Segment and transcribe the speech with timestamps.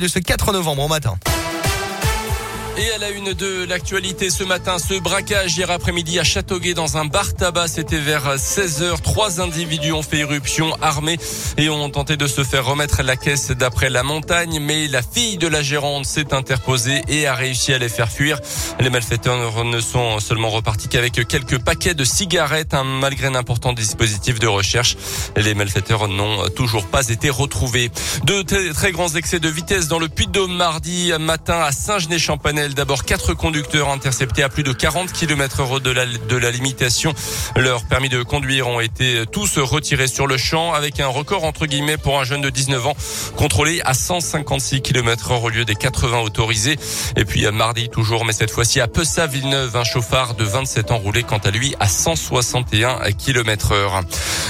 [0.00, 1.18] de ce 4 novembre au matin.
[2.80, 6.96] Et à la une de l'actualité ce matin, ce braquage hier après-midi à Châteauguay dans
[6.96, 9.00] un bar tabac, c'était vers 16h.
[9.02, 11.18] Trois individus ont fait éruption armés
[11.56, 15.38] et ont tenté de se faire remettre la caisse d'après la montagne, mais la fille
[15.38, 18.38] de la gérante s'est interposée et a réussi à les faire fuir.
[18.78, 23.72] Les malfaiteurs ne sont seulement repartis qu'avec quelques paquets de cigarettes, hein, malgré un important
[23.72, 24.96] dispositif de recherche.
[25.36, 27.90] Les malfaiteurs n'ont toujours pas été retrouvés.
[28.22, 28.42] De
[28.72, 31.72] très grands excès de vitesse dans le Puy-de-Dôme mardi matin à
[32.74, 37.14] D'abord, quatre conducteurs interceptés à plus de 40 km heure de la, de la limitation.
[37.56, 41.66] Leurs permis de conduire ont été tous retirés sur le champ avec un record entre
[41.66, 42.96] guillemets pour un jeune de 19 ans
[43.36, 46.76] contrôlé à 156 km heure au lieu des 80 autorisés.
[47.16, 50.98] Et puis mardi toujours, mais cette fois-ci à Pessa Villeneuve, un chauffard de 27 ans
[50.98, 54.02] roulé quant à lui à 161 km heure.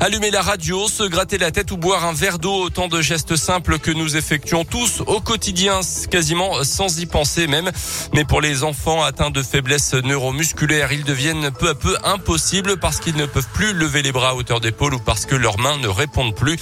[0.00, 3.36] Allumer la radio, se gratter la tête ou boire un verre d'eau, autant de gestes
[3.36, 7.70] simples que nous effectuons tous au quotidien, quasiment sans y penser même.
[8.14, 13.00] Mais pour les enfants atteints de faiblesse neuromusculaire, ils deviennent peu à peu impossibles parce
[13.00, 15.78] qu'ils ne peuvent plus lever les bras à hauteur d'épaule ou parce que leurs mains
[15.78, 16.56] ne répondent plus.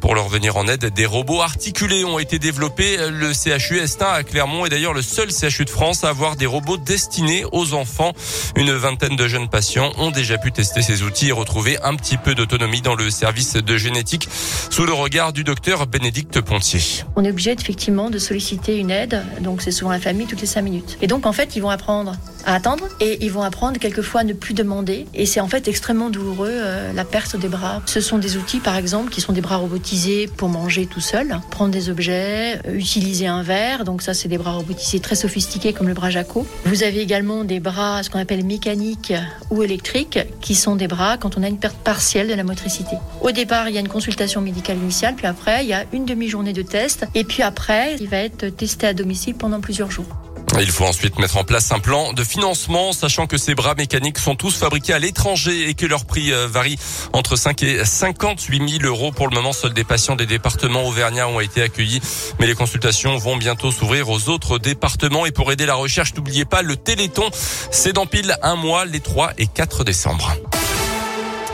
[0.00, 2.96] Pour leur venir en aide, des robots articulés ont été développés.
[3.10, 6.46] Le CHU Estin à Clermont est d'ailleurs le seul CHU de France à avoir des
[6.46, 8.12] robots destinés aux enfants.
[8.56, 12.16] Une vingtaine de jeunes patients ont déjà pu tester ces outils et retrouver un petit
[12.16, 14.28] peu d'autonomie dans le service de génétique
[14.70, 16.80] sous le regard du docteur Bénédicte Pontier.
[17.16, 20.46] On est obligé effectivement de solliciter une aide, donc c'est souvent la famille toutes les
[20.46, 20.71] cinq minutes.
[21.00, 24.24] Et donc en fait, ils vont apprendre à attendre et ils vont apprendre quelquefois à
[24.24, 25.06] ne plus demander.
[25.14, 27.82] Et c'est en fait extrêmement douloureux euh, la perte des bras.
[27.86, 31.38] Ce sont des outils par exemple qui sont des bras robotisés pour manger tout seul,
[31.50, 33.84] prendre des objets, euh, utiliser un verre.
[33.84, 36.46] Donc ça c'est des bras robotisés très sophistiqués comme le bras Jaco.
[36.64, 39.12] Vous avez également des bras ce qu'on appelle mécaniques
[39.50, 42.96] ou électriques qui sont des bras quand on a une perte partielle de la motricité.
[43.20, 46.04] Au départ il y a une consultation médicale initiale puis après il y a une
[46.04, 50.31] demi-journée de test et puis après il va être testé à domicile pendant plusieurs jours.
[50.60, 54.18] Il faut ensuite mettre en place un plan de financement, sachant que ces bras mécaniques
[54.18, 56.78] sont tous fabriqués à l'étranger et que leur prix euh, varie
[57.12, 59.12] entre 5 et 58 000 euros.
[59.12, 62.00] Pour le moment, seuls des patients des départements auvergnats ont été accueillis,
[62.38, 65.26] mais les consultations vont bientôt s'ouvrir aux autres départements.
[65.26, 67.28] Et pour aider la recherche, n'oubliez pas le Téléthon.
[67.70, 68.06] C'est dans
[68.42, 70.36] un mois, les 3 et 4 décembre.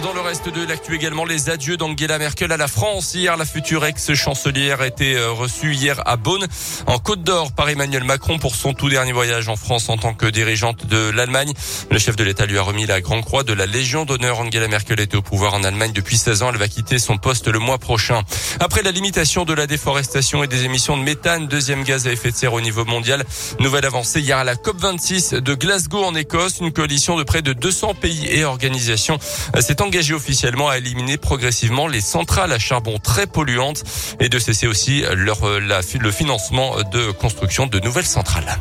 [0.00, 3.14] Dans le reste de l'actu également, les adieux d'Angela Merkel à la France.
[3.14, 6.44] Hier, la future ex-chancelière a été euh, reçue hier à Bonn,
[6.86, 10.14] en Côte d'Or, par Emmanuel Macron pour son tout dernier voyage en France en tant
[10.14, 11.52] que dirigeante de l'Allemagne.
[11.90, 14.40] Le chef de l'État lui a remis la Grande Croix de la Légion d'honneur.
[14.40, 16.48] Angela Merkel était au pouvoir en Allemagne depuis 16 ans.
[16.50, 18.22] Elle va quitter son poste le mois prochain.
[18.60, 22.30] Après la limitation de la déforestation et des émissions de méthane, deuxième gaz à effet
[22.30, 23.24] de serre au niveau mondial,
[23.60, 26.60] nouvelle avancée hier à la COP26 de Glasgow en Écosse.
[26.60, 29.18] Une coalition de près de 200 pays et organisations
[29.60, 33.82] s'est engagé officiellement à éliminer progressivement les centrales à charbon très polluantes
[34.20, 38.58] et de cesser aussi leur, euh, le financement de construction de nouvelles centrales.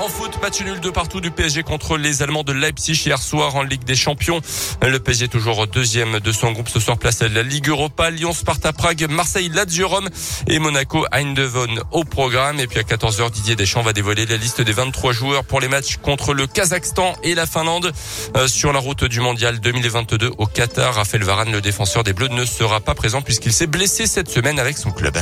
[0.00, 3.54] En foot, match nul de partout du PSG contre les Allemands de Leipzig hier soir
[3.56, 4.40] en Ligue des Champions.
[4.80, 8.08] Le PSG toujours deuxième de son groupe ce soir place à la Ligue Europa.
[8.08, 10.08] Lyon, Sparta Prague, Marseille, Lazio Rome
[10.46, 12.60] et Monaco Eindhoven au programme.
[12.60, 15.68] Et puis à 14h, Didier Deschamps va dévoiler la liste des 23 joueurs pour les
[15.68, 17.92] matchs contre le Kazakhstan et la Finlande
[18.38, 20.94] euh, sur la route du mondial 2022 au Qatar.
[20.94, 24.58] Raphaël Varane, le défenseur des Bleus, ne sera pas présent puisqu'il s'est blessé cette semaine
[24.58, 25.18] avec son club.